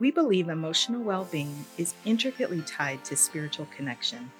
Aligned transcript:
We 0.00 0.12
believe 0.12 0.48
emotional 0.48 1.02
well 1.02 1.24
being 1.24 1.64
is 1.76 1.94
intricately 2.04 2.62
tied 2.62 3.04
to 3.04 3.16
spiritual 3.16 3.66
connection. 3.76 4.30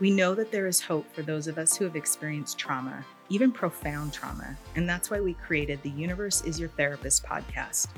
We 0.00 0.10
know 0.10 0.34
that 0.34 0.50
there 0.50 0.66
is 0.66 0.80
hope 0.80 1.04
for 1.14 1.20
those 1.20 1.46
of 1.48 1.58
us 1.58 1.76
who 1.76 1.84
have 1.84 1.96
experienced 1.96 2.58
trauma, 2.58 3.04
even 3.28 3.52
profound 3.52 4.14
trauma, 4.14 4.56
and 4.74 4.88
that's 4.88 5.10
why 5.10 5.20
we 5.20 5.34
created 5.34 5.82
the 5.82 5.90
Universe 5.90 6.40
is 6.44 6.58
Your 6.58 6.70
Therapist 6.70 7.24
podcast. 7.24 7.88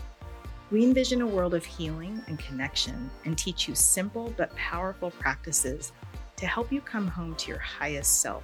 We 0.72 0.82
envision 0.82 1.22
a 1.22 1.27
world 1.27 1.54
of 1.54 1.64
healing 1.64 2.21
and 2.27 2.37
connection 2.37 3.08
and 3.24 3.38
teach 3.38 3.69
you 3.69 3.76
simple 3.76 4.35
but 4.37 4.54
powerful 4.56 5.12
practices 5.12 5.92
to 6.35 6.46
help 6.46 6.72
you 6.72 6.81
come 6.81 7.06
home 7.06 7.37
to 7.37 7.49
your 7.49 7.60
highest 7.60 8.22
self, 8.22 8.42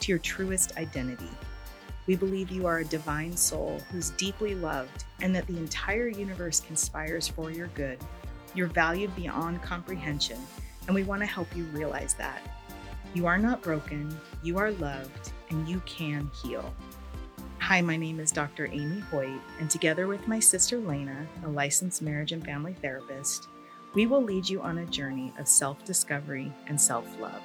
to 0.00 0.12
your 0.12 0.18
truest 0.18 0.76
identity. 0.76 1.30
We 2.10 2.16
believe 2.16 2.50
you 2.50 2.66
are 2.66 2.78
a 2.78 2.84
divine 2.84 3.36
soul 3.36 3.78
who's 3.92 4.10
deeply 4.10 4.56
loved 4.56 5.04
and 5.22 5.32
that 5.32 5.46
the 5.46 5.56
entire 5.56 6.08
universe 6.08 6.58
conspires 6.58 7.28
for 7.28 7.52
your 7.52 7.68
good. 7.68 7.98
You're 8.52 8.66
valued 8.66 9.14
beyond 9.14 9.62
comprehension, 9.62 10.36
and 10.88 10.94
we 10.96 11.04
want 11.04 11.22
to 11.22 11.26
help 11.26 11.46
you 11.54 11.62
realize 11.66 12.14
that. 12.14 12.40
You 13.14 13.28
are 13.28 13.38
not 13.38 13.62
broken, 13.62 14.12
you 14.42 14.58
are 14.58 14.72
loved, 14.72 15.30
and 15.50 15.68
you 15.68 15.80
can 15.86 16.28
heal. 16.42 16.74
Hi, 17.60 17.80
my 17.80 17.96
name 17.96 18.18
is 18.18 18.32
Dr. 18.32 18.66
Amy 18.66 18.98
Hoyt, 18.98 19.40
and 19.60 19.70
together 19.70 20.08
with 20.08 20.26
my 20.26 20.40
sister 20.40 20.78
Lena, 20.78 21.28
a 21.44 21.48
licensed 21.48 22.02
marriage 22.02 22.32
and 22.32 22.44
family 22.44 22.74
therapist, 22.82 23.46
we 23.94 24.06
will 24.06 24.20
lead 24.20 24.48
you 24.48 24.60
on 24.62 24.78
a 24.78 24.86
journey 24.86 25.32
of 25.38 25.46
self 25.46 25.84
discovery 25.84 26.52
and 26.66 26.80
self 26.80 27.06
love. 27.20 27.40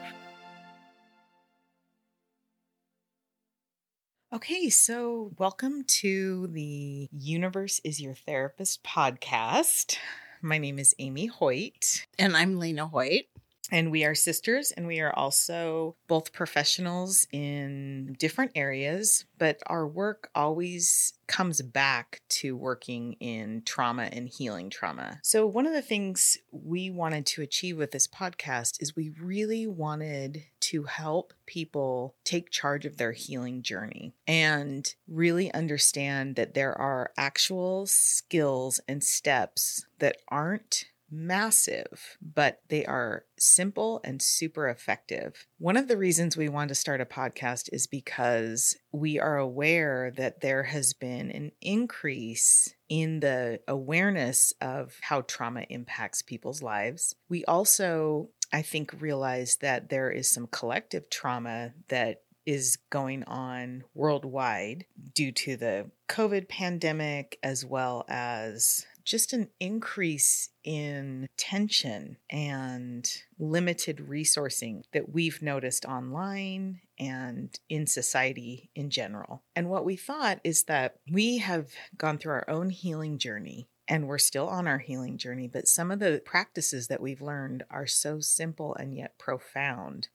Okay, 4.36 4.70
so 4.70 5.32
welcome 5.38 5.86
to 5.86 6.48
the 6.48 7.08
Universe 7.14 7.80
is 7.86 8.02
Your 8.02 8.16
Therapist 8.16 8.84
podcast. 8.84 9.96
My 10.42 10.58
name 10.58 10.78
is 10.78 10.94
Amy 11.00 11.28
Hoyt. 11.28 12.06
And 12.20 12.36
I'm 12.36 12.60
Lena 12.60 12.86
Hoyt. 12.86 13.28
And 13.72 13.92
we 13.92 14.04
are 14.04 14.16
sisters, 14.16 14.72
and 14.72 14.88
we 14.88 15.00
are 15.00 15.14
also 15.14 15.96
both 16.08 16.34
professionals 16.34 17.28
in 17.32 18.16
different 18.20 18.52
areas, 18.56 19.26
but 19.38 19.62
our 19.68 19.88
work 19.88 20.30
always 20.36 21.14
comes 21.28 21.62
back 21.62 22.22
to 22.30 22.56
working 22.56 23.14
in 23.14 23.64
trauma 23.66 24.10
and 24.12 24.30
healing 24.30 24.70
trauma. 24.70 25.20
So, 25.24 25.48
one 25.48 25.66
of 25.66 25.74
the 25.74 25.82
things 25.82 26.38
we 26.52 26.90
wanted 26.90 27.26
to 27.28 27.42
achieve 27.42 27.78
with 27.78 27.92
this 27.92 28.08
podcast 28.08 28.82
is 28.82 28.96
we 28.96 29.10
really 29.20 29.66
wanted 29.66 30.44
to 30.62 30.84
help 30.84 31.34
people 31.46 32.16
take 32.24 32.50
charge 32.50 32.86
of 32.86 32.98
their 32.98 33.12
healing 33.12 33.62
journey 33.62 34.14
and 34.28 34.94
really 35.08 35.54
understand 35.54 36.36
that 36.36 36.54
there 36.54 36.76
are 36.76 37.12
actual 37.18 37.86
skills 37.86 38.80
and 38.88 39.04
steps 39.04 39.86
that 40.00 40.18
aren't 40.28 40.86
massive, 41.10 42.18
but 42.22 42.62
they 42.70 42.86
are 42.86 43.26
simple 43.38 44.02
and 44.04 44.22
super 44.22 44.68
effective. 44.70 45.48
One 45.58 45.78
of 45.78 45.88
the 45.88 45.98
reasons 45.98 46.36
we 46.36 46.50
want 46.50 46.70
to 46.70 46.76
start 46.76 47.02
a 47.02 47.06
podcast 47.06 47.70
is 47.72 47.88
because 47.88 48.76
we 48.92 49.20
are 49.20 49.38
aware 49.38 50.12
that 50.18 50.42
there 50.42 50.64
has 50.64 50.94
been 50.94 51.32
an 51.32 51.52
increase 51.62 52.74
in 52.90 53.20
the 53.20 53.60
awareness 53.68 54.54
of 54.62 54.98
how 55.02 55.22
trauma 55.22 55.66
impacts 55.70 56.22
people's 56.22 56.62
lives. 56.62 57.16
We 57.30 57.46
also, 57.46 58.30
I 58.54 58.62
think, 58.62 58.96
realize 59.00 59.58
that 59.58 59.90
there 59.90 60.12
is 60.12 60.30
some 60.30 60.48
collective 60.48 61.10
trauma 61.10 61.74
that 61.90 62.22
is 62.46 62.78
going 62.92 63.24
on 63.24 63.84
worldwide 63.94 64.86
due 65.14 65.32
to 65.32 65.58
the 65.58 65.90
COVID 66.08 66.48
pandemic 66.48 67.40
as 67.42 67.66
well 67.66 68.06
as 68.08 68.86
just 69.06 69.34
an 69.34 69.50
increase 69.60 70.50
in 70.64 71.28
tension 71.38 72.18
and 72.30 73.10
limited 73.38 73.98
resourcing 74.10 74.82
that 74.94 75.14
we've 75.14 75.42
noticed 75.42 75.86
online 75.86 76.82
and 77.00 77.60
in 77.70 77.86
society 77.86 78.72
in 78.76 78.90
general. 78.90 79.44
And 79.56 79.70
what 79.70 79.86
we 79.86 79.96
thought 79.96 80.40
is 80.44 80.64
that 80.64 80.96
we 81.12 81.38
have 81.38 81.72
gone 81.98 82.18
through 82.18 82.34
our 82.34 82.50
own 82.50 82.72
healing 82.72 83.20
journey 83.20 83.68
and 83.88 84.08
we're 84.08 84.18
still 84.18 84.48
on 84.48 84.68
our 84.68 84.80
healing 84.80 85.18
journey, 85.18 85.48
but 85.48 85.68
some 85.68 85.92
of 85.92 86.00
the 86.00 86.22
practices 86.26 86.88
that 86.88 87.02
we've 87.02 87.22
learned 87.22 87.64
are 87.70 87.86
so 87.86 88.20
simple 88.20 88.74
and 88.76 88.96
yet 88.96 89.20
profound. 89.20 90.08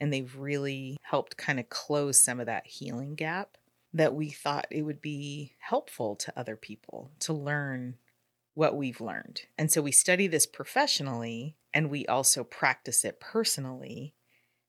And 0.00 0.10
they've 0.10 0.34
really 0.34 0.96
helped 1.02 1.36
kind 1.36 1.60
of 1.60 1.68
close 1.68 2.18
some 2.18 2.40
of 2.40 2.46
that 2.46 2.66
healing 2.66 3.14
gap 3.14 3.58
that 3.92 4.14
we 4.14 4.30
thought 4.30 4.66
it 4.70 4.82
would 4.82 5.02
be 5.02 5.52
helpful 5.58 6.16
to 6.16 6.32
other 6.38 6.56
people 6.56 7.10
to 7.20 7.34
learn 7.34 7.96
what 8.54 8.76
we've 8.76 9.00
learned. 9.00 9.42
And 9.56 9.70
so 9.70 9.82
we 9.82 9.92
study 9.92 10.26
this 10.26 10.46
professionally 10.46 11.56
and 11.72 11.90
we 11.90 12.06
also 12.06 12.44
practice 12.44 13.04
it 13.04 13.20
personally. 13.20 14.14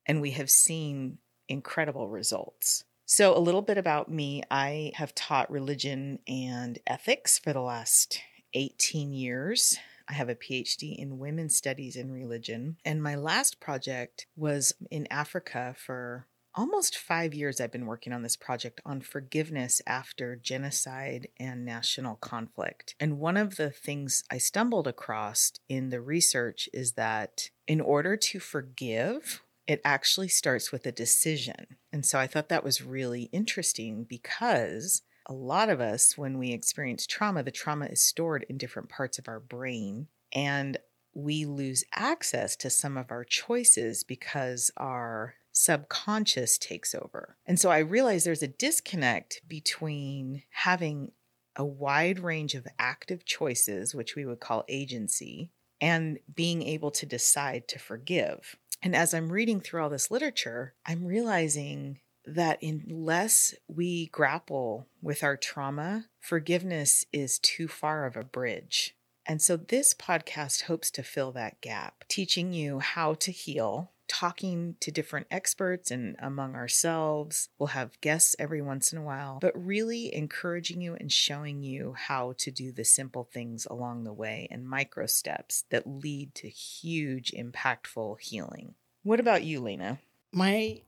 And 0.06 0.20
we 0.20 0.32
have 0.32 0.50
seen 0.50 1.18
incredible 1.48 2.08
results. 2.08 2.84
So, 3.04 3.36
a 3.36 3.40
little 3.40 3.62
bit 3.62 3.78
about 3.78 4.10
me 4.10 4.42
I 4.50 4.92
have 4.94 5.14
taught 5.14 5.50
religion 5.50 6.20
and 6.26 6.78
ethics 6.86 7.38
for 7.38 7.52
the 7.52 7.60
last 7.60 8.20
18 8.54 9.12
years. 9.12 9.78
I 10.08 10.14
have 10.14 10.28
a 10.28 10.34
PhD 10.34 10.96
in 10.96 11.18
women's 11.18 11.56
studies 11.56 11.96
and 11.96 12.12
religion. 12.12 12.76
And 12.84 13.02
my 13.02 13.14
last 13.14 13.60
project 13.60 14.26
was 14.36 14.72
in 14.90 15.06
Africa 15.10 15.74
for 15.76 16.26
almost 16.54 16.96
five 16.96 17.34
years 17.34 17.60
I've 17.60 17.72
been 17.72 17.86
working 17.86 18.12
on 18.12 18.22
this 18.22 18.36
project 18.36 18.80
on 18.84 19.00
forgiveness 19.00 19.80
after 19.86 20.36
genocide 20.36 21.28
and 21.38 21.64
national 21.64 22.16
conflict. 22.16 22.94
And 23.00 23.18
one 23.18 23.36
of 23.36 23.56
the 23.56 23.70
things 23.70 24.24
I 24.30 24.38
stumbled 24.38 24.86
across 24.86 25.52
in 25.68 25.90
the 25.90 26.00
research 26.00 26.68
is 26.72 26.92
that 26.92 27.50
in 27.66 27.80
order 27.80 28.16
to 28.16 28.40
forgive, 28.40 29.42
it 29.66 29.80
actually 29.84 30.28
starts 30.28 30.72
with 30.72 30.86
a 30.86 30.92
decision. 30.92 31.76
And 31.92 32.04
so 32.04 32.18
I 32.18 32.26
thought 32.26 32.48
that 32.48 32.64
was 32.64 32.82
really 32.82 33.24
interesting 33.32 34.04
because 34.04 35.02
a 35.26 35.32
lot 35.32 35.68
of 35.68 35.80
us, 35.80 36.18
when 36.18 36.36
we 36.36 36.52
experience 36.52 37.06
trauma, 37.06 37.42
the 37.42 37.50
trauma 37.50 37.86
is 37.86 38.02
stored 38.02 38.44
in 38.48 38.58
different 38.58 38.88
parts 38.88 39.18
of 39.18 39.28
our 39.28 39.40
brain. 39.40 40.08
And 40.32 40.78
we 41.14 41.44
lose 41.44 41.84
access 41.94 42.56
to 42.56 42.70
some 42.70 42.96
of 42.96 43.10
our 43.10 43.24
choices 43.24 44.02
because 44.02 44.70
our 44.76 45.34
subconscious 45.52 46.58
takes 46.58 46.94
over. 46.94 47.36
And 47.46 47.60
so 47.60 47.70
I 47.70 47.78
realize 47.78 48.24
there's 48.24 48.42
a 48.42 48.48
disconnect 48.48 49.42
between 49.46 50.42
having 50.50 51.12
a 51.54 51.64
wide 51.64 52.18
range 52.18 52.54
of 52.54 52.66
active 52.78 53.24
choices, 53.24 53.94
which 53.94 54.16
we 54.16 54.24
would 54.24 54.40
call 54.40 54.64
agency, 54.68 55.50
and 55.80 56.18
being 56.32 56.62
able 56.62 56.90
to 56.92 57.06
decide 57.06 57.68
to 57.68 57.78
forgive. 57.78 58.56
And 58.82 58.96
as 58.96 59.14
I'm 59.14 59.30
reading 59.30 59.60
through 59.60 59.82
all 59.82 59.90
this 59.90 60.10
literature, 60.10 60.74
I'm 60.86 61.04
realizing 61.04 62.00
that 62.24 62.62
unless 62.62 63.54
we 63.68 64.06
grapple 64.06 64.86
with 65.00 65.22
our 65.22 65.36
trauma, 65.36 66.06
forgiveness 66.20 67.04
is 67.12 67.38
too 67.38 67.68
far 67.68 68.06
of 68.06 68.16
a 68.16 68.24
bridge. 68.24 68.96
And 69.26 69.40
so 69.40 69.56
this 69.56 69.94
podcast 69.94 70.62
hopes 70.62 70.90
to 70.92 71.02
fill 71.02 71.32
that 71.32 71.60
gap, 71.60 72.04
teaching 72.08 72.52
you 72.52 72.80
how 72.80 73.14
to 73.14 73.30
heal 73.30 73.92
talking 74.12 74.76
to 74.80 74.90
different 74.90 75.26
experts 75.30 75.90
and 75.90 76.16
among 76.20 76.54
ourselves. 76.54 77.48
We'll 77.58 77.68
have 77.68 77.98
guests 78.02 78.36
every 78.38 78.60
once 78.60 78.92
in 78.92 78.98
a 78.98 79.02
while, 79.02 79.38
but 79.40 79.52
really 79.56 80.14
encouraging 80.14 80.82
you 80.82 80.94
and 80.94 81.10
showing 81.10 81.62
you 81.62 81.94
how 81.96 82.34
to 82.38 82.50
do 82.50 82.72
the 82.72 82.84
simple 82.84 83.24
things 83.24 83.66
along 83.70 84.04
the 84.04 84.12
way 84.12 84.48
and 84.50 84.68
micro 84.68 85.06
steps 85.06 85.64
that 85.70 85.86
lead 85.86 86.34
to 86.34 86.48
huge, 86.48 87.32
impactful 87.32 88.20
healing. 88.20 88.74
What 89.02 89.18
about 89.18 89.44
you, 89.44 89.60
Lena? 89.60 89.98
My 90.30 90.82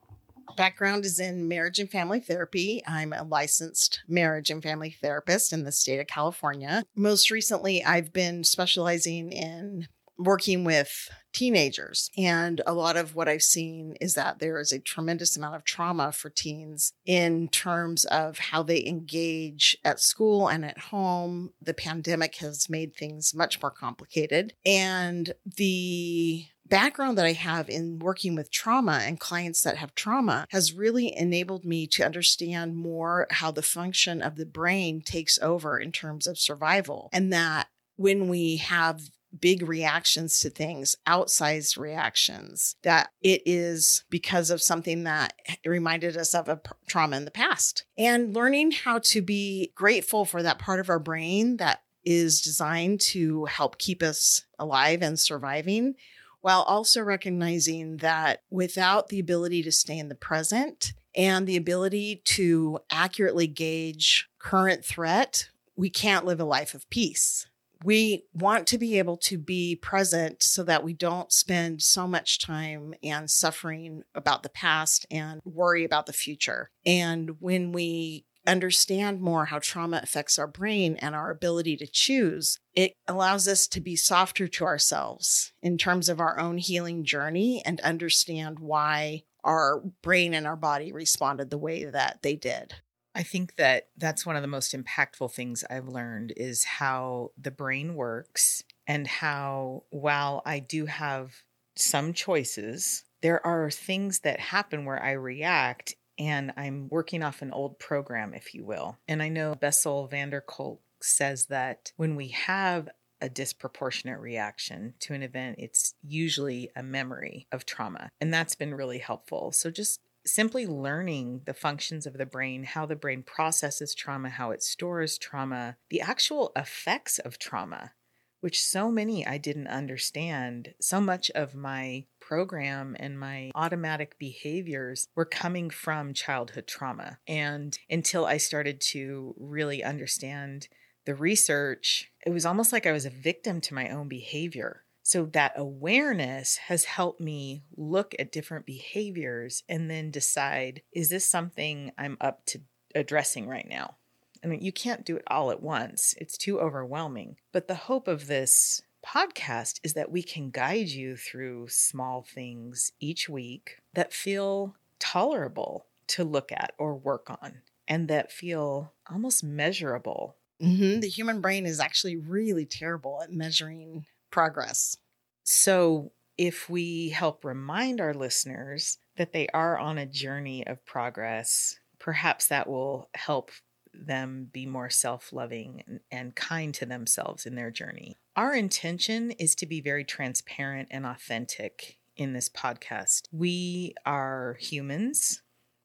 background 0.58 1.06
is 1.06 1.18
in 1.18 1.48
marriage 1.48 1.78
and 1.78 1.90
family 1.90 2.20
therapy. 2.20 2.82
I'm 2.86 3.14
a 3.14 3.22
licensed 3.22 4.02
marriage 4.06 4.50
and 4.50 4.62
family 4.62 4.90
therapist 4.90 5.50
in 5.50 5.64
the 5.64 5.72
state 5.72 5.98
of 5.98 6.06
California. 6.06 6.84
Most 6.94 7.30
recently, 7.30 7.82
I've 7.82 8.12
been 8.12 8.44
specializing 8.44 9.32
in 9.32 9.88
working 10.18 10.64
with 10.64 11.08
teenagers. 11.32 12.10
And 12.16 12.60
a 12.66 12.74
lot 12.74 12.96
of 12.96 13.14
what 13.14 13.28
I've 13.28 13.42
seen 13.42 13.96
is 14.00 14.14
that 14.14 14.38
there 14.38 14.60
is 14.60 14.72
a 14.72 14.78
tremendous 14.78 15.36
amount 15.36 15.56
of 15.56 15.64
trauma 15.64 16.12
for 16.12 16.30
teens 16.30 16.92
in 17.04 17.48
terms 17.48 18.04
of 18.06 18.38
how 18.38 18.62
they 18.62 18.84
engage 18.86 19.76
at 19.84 20.00
school 20.00 20.48
and 20.48 20.64
at 20.64 20.78
home. 20.78 21.50
The 21.60 21.74
pandemic 21.74 22.36
has 22.36 22.70
made 22.70 22.94
things 22.94 23.34
much 23.34 23.60
more 23.60 23.72
complicated. 23.72 24.54
And 24.64 25.34
the 25.56 26.46
background 26.66 27.18
that 27.18 27.26
I 27.26 27.32
have 27.32 27.68
in 27.68 27.98
working 27.98 28.34
with 28.34 28.50
trauma 28.50 29.00
and 29.02 29.20
clients 29.20 29.62
that 29.62 29.76
have 29.76 29.94
trauma 29.94 30.46
has 30.50 30.72
really 30.72 31.14
enabled 31.14 31.64
me 31.64 31.86
to 31.88 32.04
understand 32.04 32.76
more 32.76 33.26
how 33.30 33.50
the 33.50 33.62
function 33.62 34.22
of 34.22 34.36
the 34.36 34.46
brain 34.46 35.02
takes 35.02 35.38
over 35.40 35.78
in 35.78 35.92
terms 35.92 36.26
of 36.26 36.38
survival. 36.38 37.10
And 37.12 37.32
that 37.32 37.68
when 37.96 38.28
we 38.28 38.56
have 38.56 39.00
big 39.40 39.66
reactions 39.66 40.40
to 40.40 40.50
things, 40.50 40.96
outsized 41.06 41.78
reactions, 41.78 42.76
that 42.82 43.10
it 43.20 43.42
is 43.44 44.04
because 44.10 44.50
of 44.50 44.62
something 44.62 45.04
that 45.04 45.34
reminded 45.64 46.16
us 46.16 46.34
of 46.34 46.48
a 46.48 46.60
trauma 46.86 47.16
in 47.16 47.24
the 47.24 47.30
past. 47.30 47.84
And 47.96 48.34
learning 48.34 48.72
how 48.72 48.98
to 49.00 49.22
be 49.22 49.72
grateful 49.74 50.24
for 50.24 50.42
that 50.42 50.58
part 50.58 50.80
of 50.80 50.88
our 50.88 50.98
brain 50.98 51.56
that 51.58 51.82
is 52.04 52.42
designed 52.42 53.00
to 53.00 53.46
help 53.46 53.78
keep 53.78 54.02
us 54.02 54.44
alive 54.58 55.02
and 55.02 55.18
surviving, 55.18 55.94
while 56.42 56.62
also 56.62 57.00
recognizing 57.00 57.96
that 57.98 58.42
without 58.50 59.08
the 59.08 59.18
ability 59.18 59.62
to 59.62 59.72
stay 59.72 59.98
in 59.98 60.10
the 60.10 60.14
present 60.14 60.92
and 61.16 61.46
the 61.46 61.56
ability 61.56 62.20
to 62.24 62.78
accurately 62.90 63.46
gauge 63.46 64.28
current 64.38 64.84
threat, 64.84 65.48
we 65.74 65.88
can't 65.88 66.26
live 66.26 66.40
a 66.40 66.44
life 66.44 66.74
of 66.74 66.88
peace. 66.90 67.46
We 67.84 68.24
want 68.32 68.66
to 68.68 68.78
be 68.78 68.98
able 68.98 69.18
to 69.18 69.36
be 69.36 69.76
present 69.76 70.42
so 70.42 70.62
that 70.64 70.82
we 70.82 70.94
don't 70.94 71.30
spend 71.30 71.82
so 71.82 72.06
much 72.06 72.38
time 72.38 72.94
and 73.02 73.30
suffering 73.30 74.02
about 74.14 74.42
the 74.42 74.48
past 74.48 75.06
and 75.10 75.42
worry 75.44 75.84
about 75.84 76.06
the 76.06 76.14
future. 76.14 76.70
And 76.86 77.36
when 77.40 77.72
we 77.72 78.24
understand 78.46 79.20
more 79.20 79.46
how 79.46 79.58
trauma 79.58 80.00
affects 80.02 80.38
our 80.38 80.46
brain 80.46 80.96
and 80.96 81.14
our 81.14 81.30
ability 81.30 81.76
to 81.76 81.86
choose, 81.86 82.58
it 82.74 82.94
allows 83.06 83.46
us 83.46 83.66
to 83.68 83.80
be 83.80 83.96
softer 83.96 84.48
to 84.48 84.64
ourselves 84.64 85.52
in 85.62 85.76
terms 85.76 86.08
of 86.08 86.20
our 86.20 86.38
own 86.38 86.56
healing 86.56 87.04
journey 87.04 87.62
and 87.66 87.80
understand 87.82 88.60
why 88.60 89.24
our 89.44 89.82
brain 90.02 90.32
and 90.32 90.46
our 90.46 90.56
body 90.56 90.90
responded 90.90 91.50
the 91.50 91.58
way 91.58 91.84
that 91.84 92.20
they 92.22 92.34
did. 92.34 92.74
I 93.14 93.22
think 93.22 93.56
that 93.56 93.88
that's 93.96 94.26
one 94.26 94.36
of 94.36 94.42
the 94.42 94.48
most 94.48 94.74
impactful 94.74 95.32
things 95.32 95.64
I've 95.70 95.88
learned 95.88 96.32
is 96.36 96.64
how 96.64 97.30
the 97.40 97.50
brain 97.50 97.94
works 97.94 98.64
and 98.86 99.06
how 99.06 99.84
while 99.90 100.42
I 100.44 100.58
do 100.58 100.86
have 100.86 101.44
some 101.76 102.12
choices, 102.12 103.04
there 103.22 103.44
are 103.46 103.70
things 103.70 104.20
that 104.20 104.40
happen 104.40 104.84
where 104.84 105.02
I 105.02 105.12
react 105.12 105.94
and 106.18 106.52
I'm 106.56 106.88
working 106.90 107.22
off 107.22 107.42
an 107.42 107.52
old 107.52 107.78
program, 107.78 108.34
if 108.34 108.54
you 108.54 108.64
will. 108.64 108.98
And 109.08 109.22
I 109.22 109.28
know 109.28 109.54
Bessel 109.54 110.06
van 110.06 110.30
der 110.30 110.40
Kolk 110.40 110.80
says 111.00 111.46
that 111.46 111.92
when 111.96 112.16
we 112.16 112.28
have 112.28 112.88
a 113.20 113.28
disproportionate 113.28 114.20
reaction 114.20 114.94
to 115.00 115.14
an 115.14 115.22
event, 115.22 115.56
it's 115.58 115.94
usually 116.02 116.70
a 116.76 116.82
memory 116.82 117.46
of 117.50 117.64
trauma. 117.64 118.10
And 118.20 118.32
that's 118.32 118.54
been 118.54 118.74
really 118.74 118.98
helpful. 118.98 119.50
So 119.52 119.70
just 119.70 120.00
simply 120.26 120.66
learning 120.66 121.42
the 121.44 121.54
functions 121.54 122.06
of 122.06 122.18
the 122.18 122.26
brain, 122.26 122.64
how 122.64 122.86
the 122.86 122.96
brain 122.96 123.22
processes 123.22 123.94
trauma, 123.94 124.30
how 124.30 124.50
it 124.50 124.62
stores 124.62 125.18
trauma, 125.18 125.76
the 125.90 126.00
actual 126.00 126.52
effects 126.56 127.18
of 127.18 127.38
trauma, 127.38 127.92
which 128.40 128.62
so 128.62 128.90
many 128.90 129.26
I 129.26 129.38
didn't 129.38 129.68
understand. 129.68 130.74
So 130.80 131.00
much 131.00 131.30
of 131.30 131.54
my 131.54 132.04
program 132.20 132.96
and 132.98 133.18
my 133.18 133.50
automatic 133.54 134.18
behaviors 134.18 135.08
were 135.14 135.24
coming 135.24 135.70
from 135.70 136.14
childhood 136.14 136.66
trauma. 136.66 137.18
And 137.26 137.78
until 137.88 138.24
I 138.26 138.36
started 138.36 138.80
to 138.92 139.34
really 139.38 139.82
understand 139.82 140.68
the 141.06 141.14
research, 141.14 142.10
it 142.26 142.30
was 142.30 142.46
almost 142.46 142.72
like 142.72 142.86
I 142.86 142.92
was 142.92 143.04
a 143.04 143.10
victim 143.10 143.60
to 143.62 143.74
my 143.74 143.88
own 143.90 144.08
behavior. 144.08 144.83
So 145.04 145.26
that 145.26 145.52
awareness 145.54 146.56
has 146.56 146.86
helped 146.86 147.20
me 147.20 147.62
look 147.76 148.14
at 148.18 148.32
different 148.32 148.64
behaviors 148.64 149.62
and 149.68 149.90
then 149.90 150.10
decide 150.10 150.80
is 150.92 151.10
this 151.10 151.26
something 151.26 151.92
I'm 151.98 152.16
up 152.22 152.46
to 152.46 152.62
addressing 152.94 153.46
right 153.46 153.68
now? 153.68 153.96
I 154.42 154.46
mean, 154.46 154.62
you 154.62 154.72
can't 154.72 155.04
do 155.04 155.16
it 155.16 155.24
all 155.26 155.50
at 155.50 155.62
once, 155.62 156.14
it's 156.18 156.38
too 156.38 156.58
overwhelming. 156.58 157.36
But 157.52 157.68
the 157.68 157.74
hope 157.74 158.08
of 158.08 158.26
this 158.26 158.82
podcast 159.06 159.78
is 159.84 159.92
that 159.92 160.10
we 160.10 160.22
can 160.22 160.48
guide 160.48 160.88
you 160.88 161.16
through 161.16 161.68
small 161.68 162.22
things 162.22 162.92
each 162.98 163.28
week 163.28 163.76
that 163.92 164.14
feel 164.14 164.74
tolerable 164.98 165.84
to 166.06 166.24
look 166.24 166.50
at 166.50 166.72
or 166.78 166.94
work 166.94 167.28
on 167.28 167.60
and 167.86 168.08
that 168.08 168.32
feel 168.32 168.94
almost 169.10 169.44
measurable. 169.44 170.36
Mm-hmm. 170.62 171.00
The 171.00 171.08
human 171.08 171.42
brain 171.42 171.66
is 171.66 171.78
actually 171.78 172.16
really 172.16 172.64
terrible 172.64 173.20
at 173.22 173.30
measuring 173.30 174.06
progress. 174.34 174.96
So, 175.44 176.10
if 176.36 176.68
we 176.68 177.10
help 177.10 177.44
remind 177.44 178.00
our 178.00 178.12
listeners 178.12 178.98
that 179.16 179.32
they 179.32 179.46
are 179.54 179.78
on 179.78 179.96
a 179.96 180.06
journey 180.06 180.66
of 180.66 180.84
progress, 180.84 181.78
perhaps 182.00 182.48
that 182.48 182.66
will 182.66 183.08
help 183.14 183.52
them 183.94 184.48
be 184.52 184.66
more 184.66 184.90
self 184.90 185.32
loving 185.32 186.00
and 186.10 186.34
kind 186.34 186.74
to 186.74 186.84
themselves 186.84 187.46
in 187.46 187.54
their 187.54 187.70
journey. 187.70 188.18
Our 188.34 188.56
intention 188.56 189.30
is 189.30 189.54
to 189.54 189.66
be 189.66 189.80
very 189.80 190.02
transparent 190.02 190.88
and 190.90 191.06
authentic 191.06 191.98
in 192.16 192.32
this 192.32 192.48
podcast. 192.48 193.28
We 193.30 193.94
are 194.04 194.56
humans. 194.58 195.42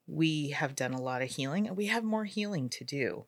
We 0.08 0.50
have 0.50 0.74
done 0.74 0.94
a 0.94 1.02
lot 1.02 1.22
of 1.22 1.30
healing 1.30 1.68
and 1.68 1.78
we 1.78 1.86
have 1.86 2.04
more 2.04 2.26
healing 2.26 2.70
to 2.70 2.84
do. 2.84 3.26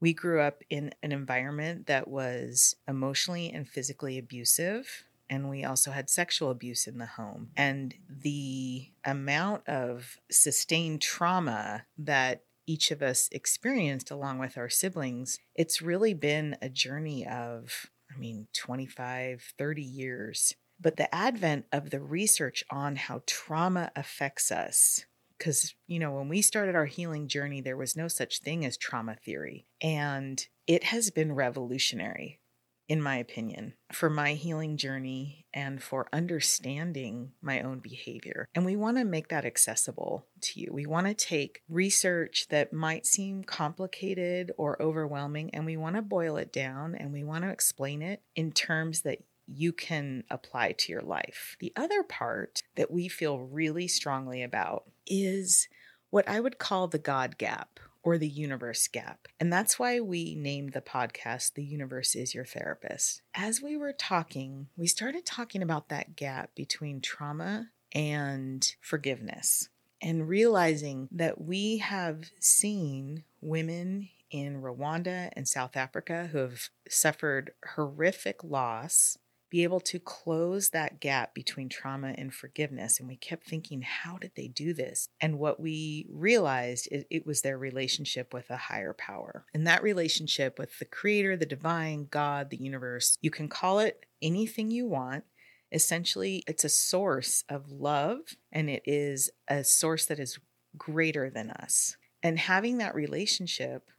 We 0.00 0.12
grew 0.12 0.40
up 0.40 0.62
in 0.68 0.92
an 1.02 1.12
environment 1.12 1.86
that 1.86 2.08
was 2.08 2.76
emotionally 2.86 3.50
and 3.50 3.68
physically 3.68 4.18
abusive. 4.18 5.04
And 5.28 5.48
we 5.48 5.64
also 5.64 5.90
had 5.90 6.08
sexual 6.08 6.50
abuse 6.50 6.86
in 6.86 6.98
the 6.98 7.06
home. 7.06 7.50
And 7.56 7.94
the 8.08 8.88
amount 9.04 9.68
of 9.68 10.18
sustained 10.30 11.02
trauma 11.02 11.86
that 11.98 12.42
each 12.66 12.90
of 12.90 13.02
us 13.02 13.28
experienced 13.32 14.10
along 14.10 14.38
with 14.38 14.58
our 14.58 14.68
siblings, 14.68 15.38
it's 15.54 15.82
really 15.82 16.14
been 16.14 16.56
a 16.60 16.68
journey 16.68 17.26
of, 17.26 17.86
I 18.14 18.18
mean, 18.18 18.48
25, 18.52 19.54
30 19.56 19.82
years. 19.82 20.54
But 20.80 20.96
the 20.96 21.12
advent 21.14 21.66
of 21.72 21.90
the 21.90 22.00
research 22.00 22.64
on 22.70 22.96
how 22.96 23.22
trauma 23.26 23.90
affects 23.96 24.52
us, 24.52 25.06
because, 25.38 25.74
you 25.86 25.98
know, 25.98 26.12
when 26.12 26.28
we 26.28 26.42
started 26.42 26.74
our 26.74 26.86
healing 26.86 27.28
journey, 27.28 27.60
there 27.60 27.76
was 27.76 27.96
no 27.96 28.08
such 28.08 28.40
thing 28.40 28.64
as 28.64 28.76
trauma 28.76 29.16
theory. 29.16 29.66
And 29.80 30.44
it 30.66 30.84
has 30.84 31.10
been 31.10 31.32
revolutionary 31.32 32.40
in 32.88 33.02
my 33.02 33.16
opinion, 33.16 33.74
for 33.92 34.08
my 34.08 34.34
healing 34.34 34.76
journey 34.76 35.44
and 35.52 35.82
for 35.82 36.08
understanding 36.12 37.32
my 37.42 37.60
own 37.60 37.80
behavior. 37.80 38.46
And 38.54 38.64
we 38.64 38.76
want 38.76 38.96
to 38.98 39.04
make 39.04 39.28
that 39.28 39.44
accessible 39.44 40.26
to 40.42 40.60
you. 40.60 40.70
We 40.72 40.86
want 40.86 41.06
to 41.08 41.14
take 41.14 41.62
research 41.68 42.46
that 42.50 42.72
might 42.72 43.04
seem 43.04 43.42
complicated 43.42 44.52
or 44.56 44.80
overwhelming 44.80 45.50
and 45.54 45.66
we 45.66 45.76
want 45.76 45.96
to 45.96 46.02
boil 46.02 46.36
it 46.36 46.52
down 46.52 46.94
and 46.94 47.12
we 47.12 47.24
want 47.24 47.42
to 47.42 47.50
explain 47.50 48.02
it 48.02 48.22
in 48.36 48.52
terms 48.52 49.02
that 49.02 49.18
you 49.46 49.72
can 49.72 50.24
apply 50.30 50.72
to 50.72 50.92
your 50.92 51.02
life. 51.02 51.56
The 51.60 51.72
other 51.76 52.02
part 52.02 52.62
that 52.76 52.90
we 52.90 53.08
feel 53.08 53.38
really 53.38 53.88
strongly 53.88 54.42
about 54.42 54.84
is 55.06 55.68
what 56.10 56.28
I 56.28 56.40
would 56.40 56.58
call 56.58 56.88
the 56.88 56.98
God 56.98 57.38
gap 57.38 57.80
or 58.02 58.18
the 58.18 58.28
universe 58.28 58.86
gap. 58.86 59.26
And 59.40 59.52
that's 59.52 59.78
why 59.78 59.98
we 59.98 60.36
named 60.36 60.72
the 60.72 60.80
podcast 60.80 61.54
The 61.54 61.64
Universe 61.64 62.14
is 62.14 62.34
Your 62.34 62.44
Therapist. 62.44 63.20
As 63.34 63.60
we 63.60 63.76
were 63.76 63.92
talking, 63.92 64.68
we 64.76 64.86
started 64.86 65.26
talking 65.26 65.60
about 65.60 65.88
that 65.88 66.14
gap 66.14 66.54
between 66.54 67.00
trauma 67.00 67.70
and 67.92 68.74
forgiveness 68.80 69.68
and 70.00 70.28
realizing 70.28 71.08
that 71.10 71.40
we 71.40 71.78
have 71.78 72.30
seen 72.38 73.24
women 73.40 74.08
in 74.30 74.60
Rwanda 74.62 75.30
and 75.32 75.48
South 75.48 75.76
Africa 75.76 76.28
who 76.30 76.38
have 76.38 76.68
suffered 76.88 77.52
horrific 77.74 78.44
loss 78.44 79.18
be 79.50 79.62
able 79.62 79.80
to 79.80 79.98
close 79.98 80.70
that 80.70 81.00
gap 81.00 81.34
between 81.34 81.68
trauma 81.68 82.14
and 82.16 82.32
forgiveness. 82.34 82.98
And 82.98 83.08
we 83.08 83.16
kept 83.16 83.46
thinking, 83.46 83.82
how 83.82 84.18
did 84.18 84.32
they 84.36 84.48
do 84.48 84.74
this? 84.74 85.08
And 85.20 85.38
what 85.38 85.60
we 85.60 86.06
realized 86.10 86.88
is 86.90 87.04
it 87.10 87.26
was 87.26 87.42
their 87.42 87.58
relationship 87.58 88.34
with 88.34 88.50
a 88.50 88.56
higher 88.56 88.92
power. 88.92 89.44
And 89.54 89.66
that 89.66 89.82
relationship 89.82 90.58
with 90.58 90.78
the 90.78 90.84
creator, 90.84 91.36
the 91.36 91.46
divine, 91.46 92.08
God, 92.10 92.50
the 92.50 92.56
universe, 92.56 93.16
you 93.20 93.30
can 93.30 93.48
call 93.48 93.78
it 93.78 94.04
anything 94.20 94.70
you 94.70 94.86
want. 94.86 95.24
Essentially, 95.72 96.42
it's 96.46 96.64
a 96.64 96.68
source 96.68 97.44
of 97.48 97.70
love 97.70 98.18
and 98.52 98.70
it 98.70 98.82
is 98.84 99.30
a 99.48 99.64
source 99.64 100.06
that 100.06 100.18
is 100.20 100.38
greater 100.76 101.30
than 101.30 101.50
us. 101.50 101.96
And 102.22 102.38
having 102.38 102.78
that 102.78 102.94
relationship 102.94 103.90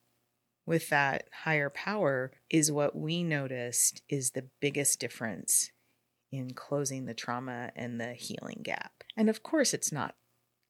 with 0.68 0.90
that 0.90 1.30
higher 1.44 1.70
power 1.72 2.32
is 2.50 2.72
what 2.72 2.96
we 2.96 3.24
noticed 3.24 4.04
is 4.10 4.32
the 4.32 4.46
biggest 4.60 5.00
difference 5.00 5.72
in 6.32 6.54
closing 6.54 7.06
the 7.06 7.14
trauma 7.14 7.72
and 7.76 8.00
the 8.00 8.14
healing 8.14 8.60
gap. 8.62 9.04
And 9.16 9.30
of 9.30 9.42
course, 9.42 9.74
it's 9.74 9.94
not 9.94 10.16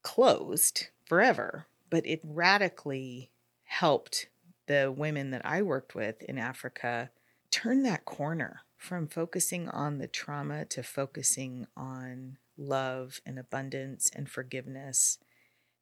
closed 0.02 0.86
forever, 1.04 1.66
but 1.90 2.06
it 2.06 2.20
radically 2.22 3.32
helped 3.64 4.28
the 4.68 4.94
women 4.96 5.32
that 5.32 5.44
I 5.44 5.62
worked 5.62 5.96
with 5.96 6.22
in 6.22 6.38
Africa 6.38 7.10
turn 7.50 7.82
that 7.82 8.04
corner 8.04 8.60
from 8.76 9.08
focusing 9.08 9.68
on 9.68 9.98
the 9.98 10.06
trauma 10.06 10.64
to 10.66 10.82
focusing 10.84 11.66
on 11.76 12.38
love 12.56 13.20
and 13.26 13.38
abundance 13.38 14.10
and 14.14 14.28
forgiveness 14.28 15.18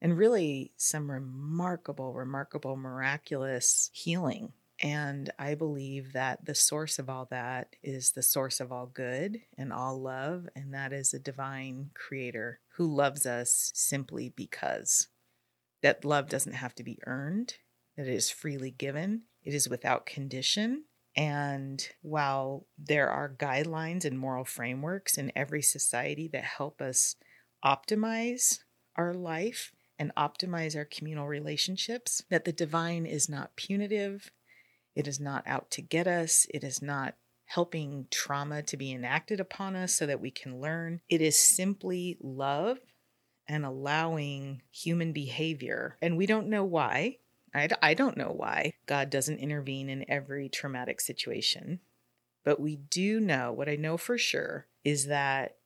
and 0.00 0.16
really 0.16 0.72
some 0.76 1.10
remarkable, 1.10 2.12
remarkable, 2.12 2.76
miraculous 2.76 3.90
healing. 3.92 4.52
And 4.82 5.30
I 5.38 5.54
believe 5.54 6.12
that 6.12 6.44
the 6.44 6.54
source 6.54 6.98
of 6.98 7.08
all 7.08 7.26
that 7.30 7.76
is 7.82 8.12
the 8.12 8.22
source 8.22 8.60
of 8.60 8.70
all 8.70 8.86
good 8.86 9.40
and 9.56 9.72
all 9.72 10.00
love, 10.00 10.48
and 10.54 10.74
that 10.74 10.92
is 10.92 11.14
a 11.14 11.18
divine 11.18 11.90
creator 11.94 12.60
who 12.76 12.94
loves 12.94 13.24
us 13.24 13.72
simply 13.74 14.28
because. 14.28 15.08
That 15.82 16.04
love 16.04 16.28
doesn't 16.28 16.52
have 16.52 16.74
to 16.74 16.84
be 16.84 16.98
earned, 17.06 17.54
that 17.96 18.06
it 18.06 18.12
is 18.12 18.30
freely 18.30 18.70
given, 18.70 19.22
it 19.42 19.54
is 19.54 19.66
without 19.66 20.04
condition, 20.04 20.84
And 21.16 21.88
while 22.02 22.66
there 22.76 23.08
are 23.08 23.34
guidelines 23.34 24.04
and 24.04 24.18
moral 24.18 24.44
frameworks 24.44 25.16
in 25.16 25.32
every 25.34 25.62
society 25.62 26.28
that 26.28 26.44
help 26.44 26.82
us 26.82 27.16
optimize 27.64 28.60
our 28.96 29.14
life 29.14 29.72
and 29.98 30.12
optimize 30.16 30.76
our 30.76 30.84
communal 30.84 31.26
relationships, 31.26 32.22
that 32.30 32.44
the 32.44 32.52
divine 32.52 33.06
is 33.06 33.28
not 33.28 33.56
punitive, 33.56 34.30
it 34.94 35.06
is 35.06 35.20
not 35.20 35.44
out 35.46 35.70
to 35.72 35.82
get 35.82 36.06
us, 36.06 36.46
it 36.52 36.64
is 36.64 36.82
not 36.82 37.14
helping 37.46 38.06
trauma 38.10 38.62
to 38.62 38.76
be 38.76 38.92
enacted 38.92 39.40
upon 39.40 39.76
us 39.76 39.94
so 39.94 40.06
that 40.06 40.20
we 40.20 40.30
can 40.30 40.60
learn. 40.60 41.00
It 41.08 41.20
is 41.20 41.40
simply 41.40 42.18
love 42.20 42.78
and 43.48 43.64
allowing 43.64 44.62
human 44.70 45.12
behavior. 45.12 45.96
And 46.02 46.16
we 46.16 46.26
don't 46.26 46.48
know 46.48 46.64
why. 46.64 47.18
I, 47.54 47.68
I 47.80 47.94
don't 47.94 48.16
know 48.16 48.32
why 48.36 48.72
God 48.86 49.10
doesn't 49.10 49.38
intervene 49.38 49.88
in 49.88 50.10
every 50.10 50.48
traumatic 50.48 51.00
situation. 51.00 51.80
But 52.44 52.60
we 52.60 52.76
do 52.76 53.20
know, 53.20 53.52
what 53.52 53.68
I 53.68 53.76
know 53.76 53.96
for 53.96 54.18
sure 54.18 54.66
is 54.84 55.06
that 55.06 55.56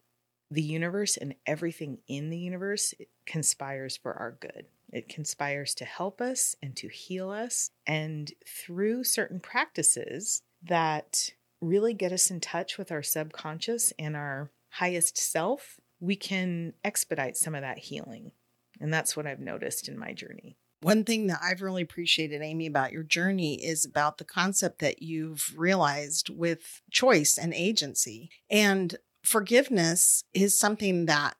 the 0.50 0.62
universe 0.62 1.16
and 1.16 1.34
everything 1.46 1.98
in 2.08 2.30
the 2.30 2.38
universe 2.38 2.92
conspires 3.26 3.96
for 3.96 4.12
our 4.14 4.36
good. 4.40 4.66
It 4.92 5.08
conspires 5.08 5.74
to 5.76 5.84
help 5.84 6.20
us 6.20 6.56
and 6.62 6.76
to 6.76 6.88
heal 6.88 7.30
us. 7.30 7.70
And 7.86 8.32
through 8.46 9.04
certain 9.04 9.38
practices 9.38 10.42
that 10.64 11.30
really 11.60 11.94
get 11.94 12.12
us 12.12 12.30
in 12.30 12.40
touch 12.40 12.78
with 12.78 12.90
our 12.90 13.02
subconscious 13.02 13.92
and 13.98 14.16
our 14.16 14.50
highest 14.70 15.16
self, 15.18 15.78
we 16.00 16.16
can 16.16 16.72
expedite 16.84 17.36
some 17.36 17.54
of 17.54 17.62
that 17.62 17.78
healing. 17.78 18.32
And 18.80 18.92
that's 18.92 19.16
what 19.16 19.26
I've 19.26 19.40
noticed 19.40 19.88
in 19.88 19.98
my 19.98 20.12
journey. 20.12 20.56
One 20.82 21.04
thing 21.04 21.26
that 21.26 21.40
I've 21.42 21.60
really 21.60 21.82
appreciated, 21.82 22.40
Amy, 22.40 22.66
about 22.66 22.92
your 22.92 23.02
journey 23.02 23.62
is 23.62 23.84
about 23.84 24.16
the 24.16 24.24
concept 24.24 24.78
that 24.78 25.02
you've 25.02 25.52
realized 25.54 26.30
with 26.30 26.80
choice 26.90 27.36
and 27.36 27.52
agency. 27.52 28.30
And 28.50 28.96
forgiveness 29.22 30.24
is 30.32 30.58
something 30.58 31.06
that 31.06 31.36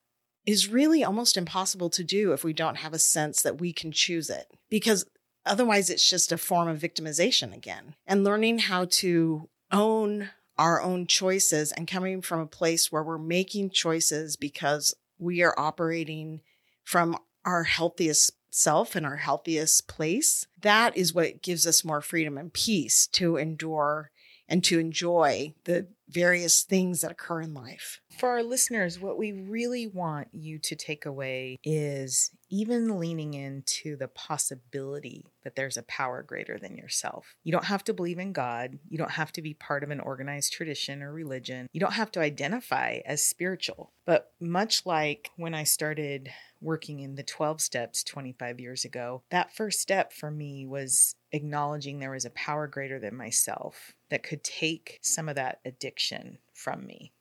is 0.47 0.69
really 0.69 1.05
almost 1.05 1.37
impossible 1.37 1.91
to 1.91 2.05
do 2.05 2.33
if 2.33 2.45
we 2.45 2.53
don't 2.53 2.77
have 2.77 2.93
a 2.93 2.99
sense 2.99 3.43
that 3.43 3.61
we 3.61 3.73
can 3.73 3.93
choose 3.93 4.31
it. 4.31 4.47
Because 4.69 5.05
otherwise, 5.47 5.91
it's 5.91 6.09
just 6.09 6.33
a 6.33 6.39
form 6.39 6.69
of 6.69 6.79
victimization 6.79 7.55
again. 7.55 7.95
And 8.07 8.25
learning 8.25 8.61
how 8.61 8.87
to 8.87 9.49
own 9.71 10.31
our 10.59 10.83
own 10.83 11.07
choices 11.07 11.73
and 11.73 11.89
coming 11.89 12.21
from 12.21 12.41
a 12.41 12.47
place 12.47 12.91
where 12.91 13.03
we're 13.03 13.19
making 13.19 13.71
choices 13.71 14.37
because 14.37 14.95
we 15.19 15.43
are 15.43 15.59
operating 15.59 16.41
from 16.85 17.17
our 17.45 17.65
healthiest 17.65 18.33
self 18.51 18.95
and 18.97 19.07
our 19.07 19.17
healthiest 19.17 19.89
place, 19.89 20.47
that 20.61 20.97
is 20.97 21.15
what 21.15 21.43
gives 21.43 21.67
us 21.67 21.85
more 21.85 22.01
freedom 22.01 22.37
and 22.37 22.53
peace 22.53 23.07
to 23.07 23.37
endure 23.37 24.11
and 24.49 24.65
to 24.65 24.79
enjoy 24.79 25.55
the 25.65 25.87
various 26.13 26.63
things 26.63 27.01
that 27.01 27.11
occur 27.11 27.41
in 27.41 27.55
life. 27.55 28.01
For 28.19 28.29
our 28.31 28.43
listeners, 28.43 28.99
what 28.99 29.19
we 29.19 29.33
really 29.33 29.87
want 29.87 30.29
you 30.33 30.59
to 30.59 30.77
take 30.77 31.07
away 31.07 31.59
is 31.65 32.31
even 32.51 32.99
leaning 32.99 33.35
into 33.35 33.97
the 33.97 34.09
possibility 34.09 35.25
that 35.45 35.55
there's 35.57 35.77
a 35.77 35.85
power 35.85 36.23
greater 36.23 36.59
than 36.59 36.77
yourself. 36.77 37.35
You 37.45 37.53
don't 37.53 37.65
have 37.65 37.85
to 37.85 37.95
believe 37.95 38.19
in 38.19 38.33
God. 38.33 38.79
You 38.89 38.99
don't 38.99 39.13
have 39.13 39.33
to 39.33 39.43
be 39.43 39.55
part 39.55 39.85
of 39.85 39.91
an 39.91 40.01
organized 40.01 40.53
tradition 40.53 41.03
or 41.03 41.13
religion. 41.13 41.69
You 41.73 41.81
don't 41.81 41.95
have 41.95 42.11
to 42.13 42.21
identify 42.21 42.99
as 43.07 43.23
spiritual. 43.23 43.93
But 44.05 44.33
much 44.41 44.85
like 44.85 45.31
when 45.37 45.55
I 45.55 45.65
started 45.65 46.31
working 46.61 47.01
in 47.01 47.15
the 47.15 47.23
12 47.23 47.61
steps 47.61 48.03
25 48.05 48.61
years 48.61 48.85
ago, 48.85 49.23
that 49.31 49.55
first 49.55 49.81
step 49.81 50.13
for 50.13 50.31
me 50.31 50.67
was 50.67 51.15
acknowledging 51.33 51.99
there 51.99 52.11
was 52.11 52.25
a 52.25 52.31
power 52.31 52.67
greater 52.67 52.99
than 52.99 53.17
myself 53.17 53.93
that 54.11 54.23
could 54.23 54.43
take 54.43 54.99
some 55.01 55.29
of 55.29 55.37
that 55.37 55.61
addiction 55.65 56.39
from 56.53 56.87
me. 56.87 57.13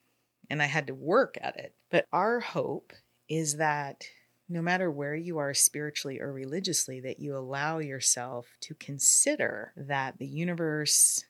And 0.50 0.62
I 0.62 0.66
had 0.66 0.88
to 0.88 0.96
work 0.96 1.38
at 1.42 1.58
it. 1.58 1.76
But 1.92 2.06
our 2.12 2.40
hope 2.40 2.94
is 3.28 3.58
that 3.58 4.06
no 4.48 4.62
matter 4.62 4.90
where 4.90 5.16
you 5.16 5.38
are 5.38 5.54
spiritually 5.54 6.20
or 6.20 6.34
religiously, 6.34 7.00
that 7.02 7.20
you 7.20 7.38
allow 7.38 7.78
yourself 7.78 8.48
to 8.62 8.74
consider 8.74 9.74
that 9.78 10.18
the 10.18 10.26
universe 10.26 11.24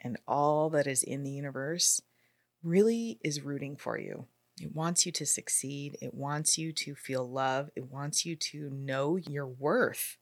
and 0.00 0.16
all 0.26 0.70
that 0.70 0.86
is 0.86 1.02
in 1.02 1.24
the 1.24 1.32
universe 1.32 2.00
really 2.62 3.18
is 3.24 3.42
rooting 3.42 3.76
for 3.76 3.98
you. 3.98 4.26
It 4.60 4.74
wants 4.74 5.04
you 5.04 5.12
to 5.12 5.26
succeed. 5.26 5.96
It 6.00 6.14
wants 6.14 6.58
you 6.58 6.72
to 6.72 6.94
feel 6.94 7.28
love. 7.28 7.70
It 7.74 7.90
wants 7.90 8.24
you 8.24 8.36
to 8.36 8.70
know 8.70 9.16
your 9.16 9.46
worth. 9.46 10.18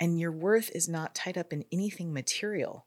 And 0.00 0.18
your 0.18 0.32
worth 0.32 0.70
is 0.74 0.88
not 0.88 1.14
tied 1.14 1.36
up 1.36 1.52
in 1.52 1.64
anything 1.72 2.12
material 2.12 2.86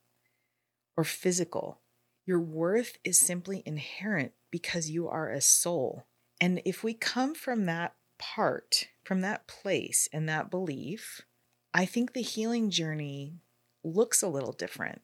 or 0.95 1.03
physical. 1.03 1.81
Your 2.25 2.39
worth 2.39 2.97
is 3.03 3.19
simply 3.19 3.63
inherent 3.65 4.31
because 4.51 4.89
you 4.89 5.07
are 5.07 5.29
a 5.29 5.41
soul. 5.41 6.05
And 6.39 6.61
if 6.65 6.83
we 6.83 6.93
come 6.93 7.33
from 7.33 7.65
that 7.65 7.95
part, 8.19 8.87
from 9.03 9.21
that 9.21 9.47
place 9.47 10.07
and 10.13 10.27
that 10.29 10.51
belief, 10.51 11.21
I 11.73 11.85
think 11.85 12.13
the 12.13 12.21
healing 12.21 12.69
journey 12.69 13.39
looks 13.83 14.21
a 14.21 14.27
little 14.27 14.51
different 14.51 15.01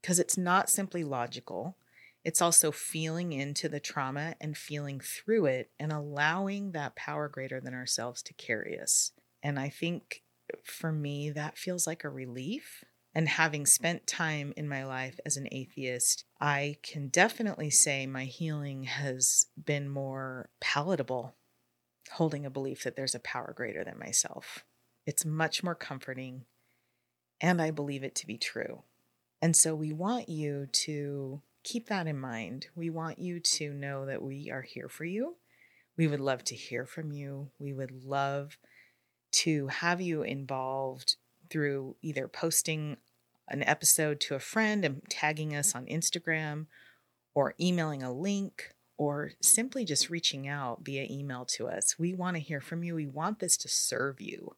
because 0.00 0.18
it's 0.18 0.36
not 0.36 0.68
simply 0.68 1.04
logical. 1.04 1.76
It's 2.24 2.42
also 2.42 2.70
feeling 2.70 3.32
into 3.32 3.68
the 3.68 3.80
trauma 3.80 4.34
and 4.40 4.56
feeling 4.56 5.00
through 5.00 5.46
it 5.46 5.70
and 5.78 5.92
allowing 5.92 6.72
that 6.72 6.96
power 6.96 7.28
greater 7.28 7.60
than 7.60 7.74
ourselves 7.74 8.22
to 8.24 8.34
carry 8.34 8.78
us. 8.78 9.12
And 9.42 9.58
I 9.58 9.68
think 9.68 10.22
for 10.64 10.92
me, 10.92 11.30
that 11.30 11.58
feels 11.58 11.86
like 11.86 12.04
a 12.04 12.08
relief. 12.08 12.84
And 13.14 13.28
having 13.28 13.66
spent 13.66 14.06
time 14.06 14.54
in 14.56 14.68
my 14.68 14.84
life 14.84 15.20
as 15.26 15.36
an 15.36 15.48
atheist, 15.52 16.24
I 16.40 16.78
can 16.82 17.08
definitely 17.08 17.68
say 17.68 18.06
my 18.06 18.24
healing 18.24 18.84
has 18.84 19.46
been 19.62 19.88
more 19.88 20.48
palatable, 20.60 21.34
holding 22.12 22.46
a 22.46 22.50
belief 22.50 22.84
that 22.84 22.96
there's 22.96 23.14
a 23.14 23.20
power 23.20 23.52
greater 23.54 23.84
than 23.84 23.98
myself. 23.98 24.64
It's 25.04 25.26
much 25.26 25.62
more 25.62 25.74
comforting, 25.74 26.46
and 27.40 27.60
I 27.60 27.70
believe 27.70 28.02
it 28.02 28.14
to 28.16 28.26
be 28.26 28.38
true. 28.38 28.82
And 29.42 29.54
so 29.54 29.74
we 29.74 29.92
want 29.92 30.28
you 30.28 30.68
to 30.72 31.42
keep 31.64 31.88
that 31.88 32.06
in 32.06 32.18
mind. 32.18 32.68
We 32.74 32.88
want 32.88 33.18
you 33.18 33.40
to 33.40 33.74
know 33.74 34.06
that 34.06 34.22
we 34.22 34.50
are 34.50 34.62
here 34.62 34.88
for 34.88 35.04
you. 35.04 35.36
We 35.96 36.06
would 36.06 36.20
love 36.20 36.44
to 36.44 36.54
hear 36.54 36.86
from 36.86 37.12
you. 37.12 37.50
We 37.58 37.72
would 37.72 38.04
love 38.04 38.56
to 39.32 39.66
have 39.68 40.00
you 40.00 40.22
involved 40.22 41.16
through 41.52 41.96
either 42.00 42.26
posting 42.26 42.96
an 43.48 43.62
episode 43.64 44.18
to 44.20 44.34
a 44.34 44.40
friend 44.40 44.84
and 44.84 45.02
tagging 45.10 45.54
us 45.54 45.74
on 45.74 45.84
Instagram 45.84 46.66
or 47.34 47.54
emailing 47.60 48.02
a 48.02 48.12
link 48.12 48.74
or 48.96 49.32
simply 49.42 49.84
just 49.84 50.08
reaching 50.08 50.48
out 50.48 50.80
via 50.82 51.06
email 51.10 51.44
to 51.44 51.68
us. 51.68 51.98
We 51.98 52.14
want 52.14 52.36
to 52.36 52.42
hear 52.42 52.60
from 52.60 52.82
you. 52.82 52.94
We 52.94 53.06
want 53.06 53.40
this 53.40 53.56
to 53.58 53.68
serve 53.68 54.20
you. 54.20 54.56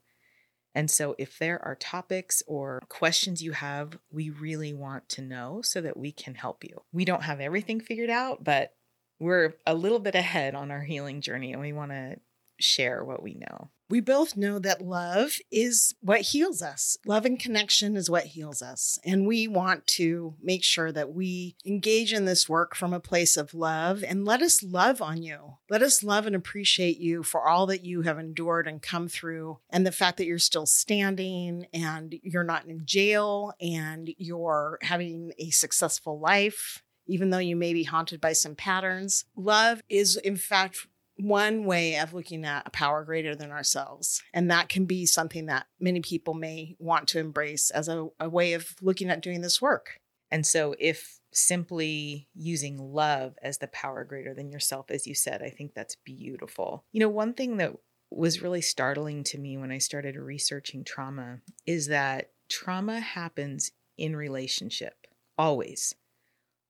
And 0.77 0.91
so, 0.91 1.15
if 1.19 1.39
there 1.39 1.65
are 1.65 1.77
topics 1.77 2.43
or 2.49 2.83
questions 2.89 3.43
you 3.43 3.53
have, 3.53 3.97
we 4.11 4.31
really 4.31 4.75
want 4.75 5.09
to 5.11 5.23
know 5.23 5.61
so 5.63 5.81
that 5.81 5.97
we 5.97 6.11
can 6.11 6.35
help 6.35 6.65
you. 6.65 6.83
We 6.93 7.05
don't 7.05 7.23
have 7.23 7.41
everything 7.41 7.81
figured 7.81 8.11
out, 8.11 8.43
but 8.43 8.75
we're 9.21 9.55
a 9.67 9.75
little 9.75 10.01
bit 10.01 10.17
ahead 10.17 10.57
on 10.57 10.73
our 10.73 10.83
healing 10.83 11.21
journey 11.21 11.53
and 11.53 11.63
we 11.63 11.73
want 11.73 11.93
to 11.93 12.17
share 12.59 13.05
what 13.05 13.23
we 13.23 13.35
know. 13.35 13.71
We 13.95 14.01
both 14.01 14.37
know 14.37 14.59
that 14.59 14.83
love 14.83 15.37
is 15.53 15.95
what 16.01 16.23
heals 16.23 16.63
us. 16.63 16.99
Love 17.07 17.25
and 17.25 17.39
connection 17.39 17.97
is 17.97 18.11
what 18.11 18.25
heals 18.25 18.61
us. 18.61 18.99
And 19.05 19.25
we 19.25 19.47
want 19.47 19.87
to 19.87 20.35
make 20.43 20.65
sure 20.65 20.91
that 20.91 21.13
we 21.13 21.55
engage 21.65 22.13
in 22.13 22.25
this 22.25 22.49
work 22.49 22.75
from 22.75 22.93
a 22.93 22.99
place 22.99 23.37
of 23.37 23.55
love 23.55 24.03
and 24.03 24.25
let 24.25 24.43
us 24.43 24.65
love 24.65 25.01
on 25.01 25.23
you. 25.23 25.59
Let 25.71 25.81
us 25.81 26.03
love 26.03 26.27
and 26.27 26.35
appreciate 26.35 26.99
you 26.99 27.23
for 27.23 27.47
all 27.47 27.67
that 27.67 27.85
you 27.85 28.03
have 28.03 28.19
endured 28.19 28.67
and 28.67 28.83
come 28.83 29.07
through, 29.07 29.61
and 29.71 29.87
the 29.87 29.93
fact 29.93 30.17
that 30.17 30.27
you're 30.27 30.41
still 30.41 30.67
standing 30.67 31.69
and 31.73 32.17
you're 32.21 32.43
not 32.43 32.67
in 32.67 32.85
jail 32.85 33.53
and 33.61 34.13
you're 34.19 34.81
having 34.83 35.31
a 35.39 35.51
successful 35.51 36.19
life 36.19 36.83
even 37.07 37.31
though 37.31 37.39
you 37.39 37.55
may 37.55 37.75
be 37.75 37.85
haunted 37.85 38.21
by 38.21 38.33
some 38.33 38.55
patterns. 38.55 39.27
Love 39.37 39.83
is, 39.91 40.17
in 40.17 40.37
fact, 40.37 40.87
one 41.17 41.65
way 41.65 41.97
of 41.97 42.13
looking 42.13 42.45
at 42.45 42.67
a 42.67 42.71
power 42.71 43.05
greater 43.05 43.35
than 43.35 43.51
ourselves. 43.51 44.23
And 44.33 44.51
that 44.51 44.69
can 44.69 44.85
be 44.85 45.07
something 45.07 45.47
that 45.47 45.67
many 45.79 46.01
people 46.01 46.35
may 46.35 46.77
want 46.79 47.09
to 47.09 47.19
embrace 47.19 47.71
as 47.71 47.89
a, 47.89 48.09
a, 48.19 48.29
way 48.29 48.55
of 48.55 48.75
looking 48.83 49.11
at 49.11 49.23
doing 49.23 49.41
this 49.41 49.63
work. 49.63 50.01
And 50.31 50.45
so, 50.45 50.75
if 50.79 51.21
simply 51.33 52.29
using 52.35 52.79
love 52.79 53.35
as 53.43 53.59
the 53.59 53.69
power 53.69 54.05
greater 54.05 54.35
than 54.35 54.51
yourself, 54.51 54.91
as 54.91 55.07
you 55.07 55.15
said, 55.15 55.43
I 55.43 55.51
think 55.51 55.75
that's 55.75 55.97
beautiful. 55.97 56.85
You 56.93 57.01
know, 57.01 57.09
one 57.09 57.35
thing 57.35 57.59
that 57.59 57.75
was 58.11 58.43
really 58.43 58.61
startling 58.61 59.25
to 59.25 59.39
me 59.39 59.57
when 59.57 59.71
I 59.71 59.79
started 59.79 60.17
researching 60.17 60.85
trauma 60.85 61.41
is 61.67 61.89
that 61.89 62.31
trauma 62.49 63.01
happens 63.01 63.73
in 63.97 64.17
relationship, 64.17 65.07
always. 65.39 65.95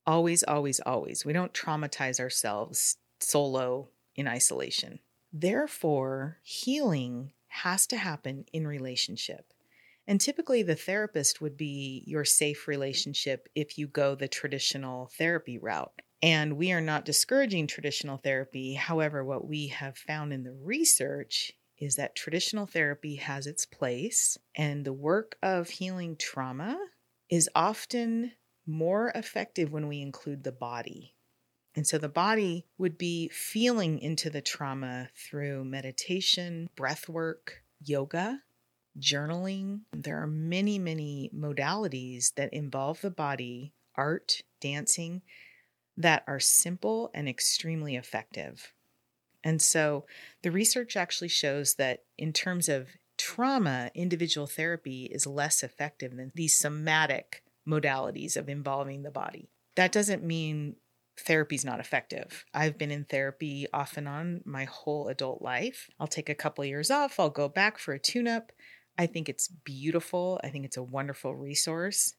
Always, 0.06 0.42
always, 0.42 0.80
always. 0.80 1.24
We 1.24 1.32
don't 1.32 1.54
traumatize 1.54 2.20
ourselves 2.20 2.98
solo 3.20 3.88
in 4.14 4.28
isolation. 4.28 5.00
Therefore, 5.32 6.38
healing 6.42 7.32
has 7.48 7.86
to 7.88 7.96
happen 7.96 8.44
in 8.52 8.66
relationship. 8.66 9.52
And 10.06 10.20
typically, 10.20 10.62
the 10.62 10.74
therapist 10.74 11.40
would 11.40 11.56
be 11.56 12.04
your 12.06 12.24
safe 12.24 12.68
relationship 12.68 13.48
if 13.54 13.78
you 13.78 13.86
go 13.86 14.14
the 14.14 14.28
traditional 14.28 15.10
therapy 15.16 15.58
route. 15.58 15.92
And 16.22 16.56
we 16.56 16.72
are 16.72 16.80
not 16.80 17.04
discouraging 17.04 17.66
traditional 17.66 18.18
therapy. 18.18 18.74
However, 18.74 19.24
what 19.24 19.46
we 19.46 19.68
have 19.68 19.96
found 19.96 20.32
in 20.32 20.42
the 20.42 20.52
research 20.52 21.52
is 21.78 21.96
that 21.96 22.14
traditional 22.16 22.66
therapy 22.66 23.16
has 23.16 23.46
its 23.46 23.66
place, 23.66 24.38
and 24.56 24.84
the 24.84 24.92
work 24.92 25.36
of 25.42 25.68
healing 25.68 26.16
trauma 26.16 26.78
is 27.28 27.50
often 27.54 28.32
more 28.66 29.10
effective 29.14 29.72
when 29.72 29.88
we 29.88 30.00
include 30.00 30.44
the 30.44 30.52
body. 30.52 31.13
And 31.76 31.86
so 31.86 31.98
the 31.98 32.08
body 32.08 32.66
would 32.78 32.96
be 32.96 33.28
feeling 33.28 33.98
into 33.98 34.30
the 34.30 34.40
trauma 34.40 35.08
through 35.16 35.64
meditation, 35.64 36.70
breath 36.76 37.08
work, 37.08 37.62
yoga, 37.84 38.40
journaling. 38.98 39.80
There 39.92 40.22
are 40.22 40.26
many, 40.26 40.78
many 40.78 41.30
modalities 41.34 42.32
that 42.34 42.52
involve 42.52 43.00
the 43.00 43.10
body, 43.10 43.72
art, 43.96 44.42
dancing, 44.60 45.22
that 45.96 46.24
are 46.26 46.40
simple 46.40 47.10
and 47.12 47.28
extremely 47.28 47.96
effective. 47.96 48.72
And 49.42 49.60
so 49.60 50.06
the 50.42 50.50
research 50.50 50.96
actually 50.96 51.28
shows 51.28 51.74
that 51.74 52.04
in 52.16 52.32
terms 52.32 52.68
of 52.68 52.88
trauma, 53.18 53.90
individual 53.94 54.46
therapy 54.46 55.04
is 55.04 55.26
less 55.26 55.62
effective 55.62 56.16
than 56.16 56.32
these 56.34 56.56
somatic 56.56 57.42
modalities 57.66 58.36
of 58.36 58.48
involving 58.48 59.02
the 59.02 59.10
body. 59.10 59.50
That 59.76 59.92
doesn't 59.92 60.22
mean 60.22 60.76
therapy 61.18 61.54
is 61.54 61.64
not 61.64 61.80
effective. 61.80 62.44
I've 62.52 62.78
been 62.78 62.90
in 62.90 63.04
therapy 63.04 63.66
off 63.72 63.96
and 63.96 64.08
on 64.08 64.40
my 64.44 64.64
whole 64.64 65.08
adult 65.08 65.42
life. 65.42 65.88
I'll 65.98 66.06
take 66.06 66.28
a 66.28 66.34
couple 66.34 66.64
years 66.64 66.90
off, 66.90 67.20
I'll 67.20 67.30
go 67.30 67.48
back 67.48 67.78
for 67.78 67.94
a 67.94 67.98
tune 67.98 68.28
up. 68.28 68.52
I 68.96 69.06
think 69.06 69.28
it's 69.28 69.48
beautiful. 69.48 70.40
I 70.44 70.50
think 70.50 70.64
it's 70.64 70.76
a 70.76 70.82
wonderful 70.82 71.34
resource. 71.34 72.14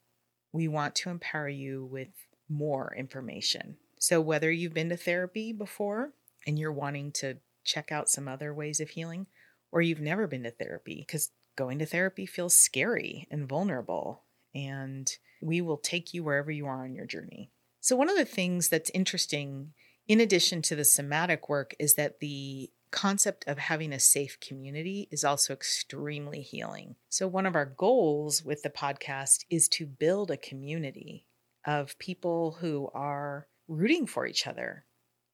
We 0.51 0.67
want 0.67 0.95
to 0.95 1.09
empower 1.09 1.49
you 1.49 1.85
with 1.85 2.09
more 2.49 2.93
information. 2.97 3.77
So, 3.99 4.19
whether 4.21 4.51
you've 4.51 4.73
been 4.73 4.89
to 4.89 4.97
therapy 4.97 5.53
before 5.53 6.11
and 6.45 6.59
you're 6.59 6.71
wanting 6.71 7.11
to 7.13 7.37
check 7.63 7.91
out 7.91 8.09
some 8.09 8.27
other 8.27 8.53
ways 8.53 8.79
of 8.79 8.89
healing, 8.89 9.27
or 9.71 9.81
you've 9.81 10.01
never 10.01 10.27
been 10.27 10.43
to 10.43 10.51
therapy, 10.51 11.03
because 11.07 11.31
going 11.55 11.79
to 11.79 11.85
therapy 11.85 12.25
feels 12.25 12.57
scary 12.57 13.27
and 13.31 13.49
vulnerable, 13.49 14.23
and 14.53 15.09
we 15.41 15.61
will 15.61 15.77
take 15.77 16.13
you 16.13 16.23
wherever 16.23 16.51
you 16.51 16.67
are 16.67 16.83
on 16.83 16.93
your 16.93 17.05
journey. 17.05 17.51
So, 17.85 17.95
one 17.95 18.09
of 18.09 18.17
the 18.17 18.25
things 18.25 18.69
that's 18.69 18.89
interesting, 18.95 19.73
in 20.07 20.19
addition 20.19 20.63
to 20.63 20.75
the 20.75 20.83
somatic 20.83 21.47
work, 21.49 21.75
is 21.77 21.93
that 21.93 22.19
the 22.19 22.71
concept 22.89 23.43
of 23.45 23.59
having 23.59 23.93
a 23.93 23.99
safe 23.99 24.39
community 24.39 25.07
is 25.11 25.23
also 25.23 25.53
extremely 25.53 26.41
healing. 26.41 26.95
So, 27.09 27.27
one 27.27 27.45
of 27.45 27.53
our 27.53 27.67
goals 27.67 28.43
with 28.43 28.63
the 28.63 28.71
podcast 28.71 29.45
is 29.51 29.69
to 29.69 29.85
build 29.85 30.31
a 30.31 30.37
community 30.37 31.27
of 31.63 31.95
people 31.99 32.57
who 32.59 32.89
are 32.95 33.45
rooting 33.67 34.07
for 34.07 34.25
each 34.25 34.47
other 34.47 34.85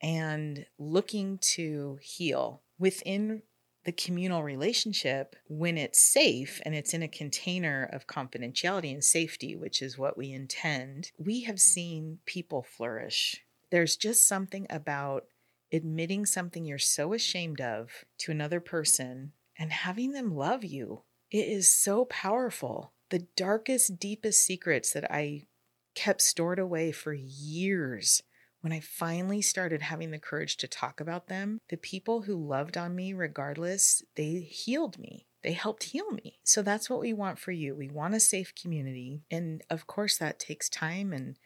and 0.01 0.65
looking 0.77 1.37
to 1.53 1.99
heal 2.01 2.63
within 2.77 3.43
the 3.83 3.91
communal 3.91 4.43
relationship 4.43 5.35
when 5.47 5.77
it's 5.77 5.99
safe 5.99 6.61
and 6.65 6.75
it's 6.75 6.93
in 6.93 7.01
a 7.01 7.07
container 7.07 7.89
of 7.91 8.07
confidentiality 8.07 8.93
and 8.93 9.03
safety, 9.03 9.55
which 9.55 9.81
is 9.81 9.97
what 9.97 10.17
we 10.17 10.31
intend, 10.31 11.11
we 11.17 11.41
have 11.41 11.55
mm-hmm. 11.55 11.73
seen 11.73 12.19
people 12.25 12.63
flourish. 12.63 13.41
There's 13.71 13.95
just 13.95 14.27
something 14.27 14.67
about 14.69 15.25
admitting 15.71 16.25
something 16.25 16.65
you're 16.65 16.77
so 16.77 17.13
ashamed 17.13 17.61
of 17.61 17.89
to 18.19 18.31
another 18.31 18.59
person 18.59 19.31
and 19.57 19.71
having 19.71 20.11
them 20.11 20.35
love 20.35 20.63
you. 20.63 21.03
It 21.31 21.47
is 21.47 21.73
so 21.73 22.05
powerful. 22.05 22.91
The 23.09 23.27
darkest, 23.35 23.99
deepest 23.99 24.45
secrets 24.45 24.91
that 24.93 25.11
I 25.11 25.47
kept 25.95 26.21
stored 26.21 26.59
away 26.59 26.91
for 26.91 27.13
years. 27.13 28.21
When 28.61 28.71
I 28.71 28.79
finally 28.79 29.41
started 29.41 29.81
having 29.81 30.11
the 30.11 30.19
courage 30.19 30.57
to 30.57 30.67
talk 30.67 30.99
about 30.99 31.27
them, 31.27 31.59
the 31.69 31.77
people 31.77 32.21
who 32.21 32.35
loved 32.35 32.77
on 32.77 32.95
me 32.95 33.13
regardless, 33.13 34.03
they 34.15 34.39
healed 34.39 34.99
me. 34.99 35.27
They 35.43 35.53
helped 35.53 35.83
heal 35.83 36.11
me. 36.11 36.39
So 36.43 36.61
that's 36.61 36.89
what 36.89 36.99
we 36.99 37.13
want 37.13 37.39
for 37.39 37.51
you. 37.51 37.75
We 37.75 37.89
want 37.89 38.13
a 38.13 38.19
safe 38.19 38.53
community. 38.53 39.23
And 39.31 39.63
of 39.69 39.87
course, 39.87 40.17
that 40.17 40.39
takes 40.39 40.69
time 40.69 41.11
and 41.11 41.37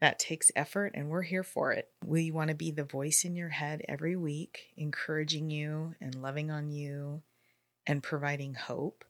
that 0.00 0.20
takes 0.20 0.52
effort, 0.54 0.92
and 0.94 1.08
we're 1.08 1.22
here 1.22 1.42
for 1.42 1.72
it. 1.72 1.88
We 2.04 2.30
want 2.30 2.50
to 2.50 2.54
be 2.54 2.70
the 2.70 2.84
voice 2.84 3.24
in 3.24 3.34
your 3.34 3.48
head 3.48 3.82
every 3.88 4.14
week, 4.14 4.66
encouraging 4.76 5.50
you 5.50 5.94
and 6.00 6.14
loving 6.14 6.52
on 6.52 6.70
you 6.70 7.22
and 7.84 8.00
providing 8.00 8.54
hope. 8.54 9.04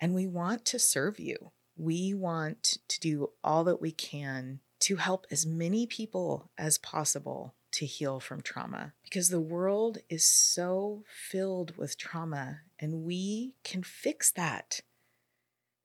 And 0.00 0.14
we 0.14 0.26
want 0.26 0.66
to 0.66 0.78
serve 0.78 1.18
you. 1.18 1.52
We 1.76 2.12
want 2.12 2.76
to 2.88 3.00
do 3.00 3.30
all 3.42 3.64
that 3.64 3.80
we 3.80 3.92
can 3.92 4.60
to 4.82 4.96
help 4.96 5.26
as 5.30 5.46
many 5.46 5.86
people 5.86 6.50
as 6.58 6.78
possible 6.78 7.54
to 7.72 7.86
heal 7.86 8.20
from 8.20 8.42
trauma 8.42 8.92
because 9.02 9.28
the 9.28 9.40
world 9.40 9.98
is 10.08 10.24
so 10.24 11.04
filled 11.08 11.76
with 11.76 11.96
trauma 11.96 12.60
and 12.78 13.04
we 13.04 13.54
can 13.64 13.82
fix 13.82 14.30
that. 14.32 14.80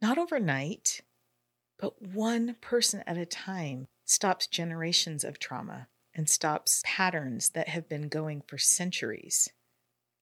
Not 0.02 0.18
overnight, 0.18 1.02
but 1.80 2.02
one 2.02 2.56
person 2.60 3.04
at 3.08 3.18
a 3.18 3.26
time 3.26 3.88
stops 4.06 4.48
generations 4.48 5.24
of 5.24 5.40
trauma 5.40 5.88
and 6.14 6.30
stops 6.30 6.82
patterns 6.84 7.50
that 7.50 7.70
have 7.70 7.88
been 7.88 8.10
going 8.10 8.42
for 8.48 8.58
centuries. 8.58 9.50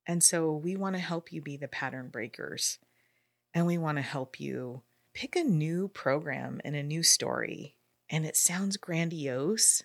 And 0.05 0.23
so 0.23 0.51
we 0.51 0.75
want 0.75 0.95
to 0.95 1.01
help 1.01 1.31
you 1.31 1.41
be 1.41 1.57
the 1.57 1.67
pattern 1.67 2.09
breakers. 2.09 2.77
And 3.53 3.65
we 3.65 3.77
want 3.77 3.97
to 3.97 4.03
help 4.03 4.39
you 4.39 4.83
pick 5.13 5.35
a 5.35 5.43
new 5.43 5.87
program 5.87 6.59
and 6.65 6.75
a 6.75 6.83
new 6.83 7.01
story. 7.01 7.77
And 8.09 8.25
it 8.25 8.37
sounds 8.37 8.77
grandiose, 8.77 9.83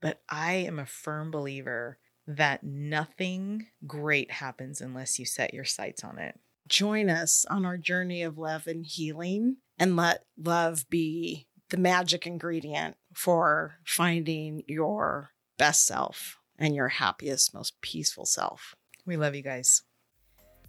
but 0.00 0.22
I 0.28 0.54
am 0.54 0.78
a 0.78 0.86
firm 0.86 1.30
believer 1.30 1.98
that 2.26 2.64
nothing 2.64 3.66
great 3.86 4.30
happens 4.30 4.80
unless 4.80 5.18
you 5.18 5.26
set 5.26 5.54
your 5.54 5.64
sights 5.64 6.02
on 6.02 6.18
it. 6.18 6.38
Join 6.66 7.10
us 7.10 7.44
on 7.50 7.66
our 7.66 7.76
journey 7.76 8.22
of 8.22 8.38
love 8.38 8.66
and 8.66 8.84
healing 8.84 9.58
and 9.78 9.96
let 9.96 10.24
love 10.36 10.88
be 10.88 11.46
the 11.70 11.76
magic 11.76 12.26
ingredient 12.26 12.96
for 13.12 13.76
finding 13.84 14.62
your 14.66 15.30
best 15.58 15.86
self 15.86 16.38
and 16.58 16.74
your 16.74 16.88
happiest, 16.88 17.52
most 17.52 17.80
peaceful 17.80 18.24
self. 18.24 18.74
We 19.06 19.16
love 19.16 19.34
you 19.34 19.42
guys. 19.42 19.82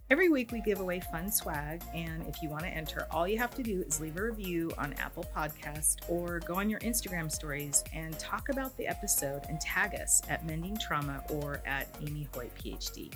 Every 0.08 0.28
week 0.28 0.52
we 0.52 0.60
give 0.60 0.78
away 0.78 1.00
fun 1.00 1.32
swag, 1.32 1.82
and 1.92 2.24
if 2.28 2.40
you 2.40 2.48
want 2.48 2.62
to 2.62 2.68
enter, 2.68 3.08
all 3.10 3.26
you 3.26 3.38
have 3.38 3.52
to 3.56 3.62
do 3.64 3.82
is 3.82 4.00
leave 4.00 4.16
a 4.16 4.22
review 4.22 4.70
on 4.78 4.92
Apple 5.00 5.26
Podcast 5.34 5.96
or 6.08 6.38
go 6.38 6.54
on 6.54 6.70
your 6.70 6.78
Instagram 6.78 7.28
stories 7.28 7.82
and 7.92 8.16
talk 8.16 8.48
about 8.48 8.76
the 8.76 8.86
episode 8.86 9.42
and 9.48 9.60
tag 9.60 9.96
us 9.96 10.22
at 10.28 10.46
Mending 10.46 10.78
Trauma 10.78 11.24
or 11.28 11.60
at 11.66 11.88
Amy 12.00 12.28
Hoyt 12.32 12.52
PhD. 12.54 13.12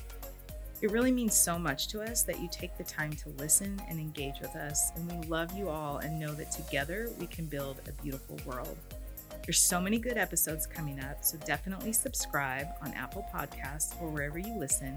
It 0.83 0.91
really 0.91 1.13
means 1.13 1.33
so 1.33 1.61
much 1.61 1.87
to 1.89 2.03
us 2.03 2.25
that 2.25 2.41
you 2.41 2.49
take 2.51 2.77
the 2.77 2.83
time 2.83 3.13
to 3.13 3.29
listen 3.39 3.81
and 3.89 4.01
engage 4.01 4.41
with 4.41 4.57
us, 4.57 4.91
and 4.97 5.13
we 5.13 5.29
love 5.29 5.57
you 5.57 5.69
all 5.69 5.99
and 5.99 6.19
know 6.19 6.35
that 6.35 6.51
together 6.51 7.09
we 7.21 7.29
can 7.29 7.45
build 7.45 7.77
a 7.87 8.03
beautiful 8.03 8.37
world. 8.45 8.77
There's 9.45 9.61
so 9.61 9.81
many 9.81 9.99
good 9.99 10.19
episodes 10.19 10.67
coming 10.67 10.99
up, 10.99 11.23
so 11.23 11.39
definitely 11.47 11.93
subscribe 11.93 12.67
on 12.83 12.93
Apple 12.95 13.25
Podcasts 13.33 13.95
or 14.03 14.09
wherever 14.09 14.41
you 14.41 14.59
listen. 14.59 14.97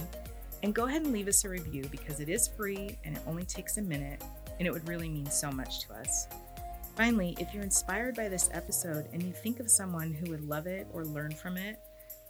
And 0.63 0.73
go 0.73 0.85
ahead 0.85 1.03
and 1.03 1.11
leave 1.11 1.27
us 1.27 1.43
a 1.43 1.49
review 1.49 1.83
because 1.91 2.19
it 2.19 2.29
is 2.29 2.47
free 2.47 2.97
and 3.03 3.17
it 3.17 3.23
only 3.27 3.43
takes 3.43 3.77
a 3.77 3.81
minute, 3.81 4.23
and 4.57 4.67
it 4.67 4.71
would 4.71 4.87
really 4.87 5.09
mean 5.09 5.29
so 5.29 5.51
much 5.51 5.81
to 5.81 5.93
us. 5.93 6.27
Finally, 6.95 7.35
if 7.39 7.53
you're 7.53 7.63
inspired 7.63 8.15
by 8.15 8.29
this 8.29 8.49
episode 8.53 9.07
and 9.11 9.21
you 9.21 9.33
think 9.33 9.59
of 9.59 9.69
someone 9.69 10.13
who 10.13 10.31
would 10.31 10.47
love 10.47 10.65
it 10.65 10.87
or 10.93 11.03
learn 11.03 11.31
from 11.31 11.57
it, 11.57 11.79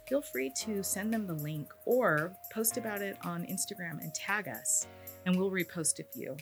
feel 0.08 0.20
free 0.20 0.50
to 0.50 0.82
send 0.82 1.12
them 1.12 1.26
the 1.26 1.34
link 1.34 1.72
or 1.84 2.36
post 2.52 2.76
about 2.76 3.02
it 3.02 3.16
on 3.24 3.46
Instagram 3.46 4.00
and 4.02 4.12
tag 4.14 4.48
us, 4.48 4.86
and 5.26 5.36
we'll 5.36 5.50
repost 5.50 6.00
a 6.00 6.04
few. 6.04 6.36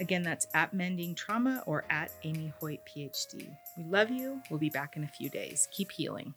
Again, 0.00 0.22
that's 0.22 0.48
at 0.54 0.74
Mending 0.74 1.14
Trauma 1.14 1.62
or 1.66 1.84
at 1.90 2.10
Amy 2.24 2.52
Hoyt 2.58 2.80
PhD. 2.84 3.48
We 3.76 3.84
love 3.84 4.10
you. 4.10 4.42
We'll 4.50 4.58
be 4.58 4.70
back 4.70 4.96
in 4.96 5.04
a 5.04 5.08
few 5.08 5.28
days. 5.28 5.68
Keep 5.70 5.92
healing. 5.92 6.34